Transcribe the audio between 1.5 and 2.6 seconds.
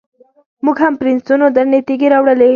درنې تیږې واړولې.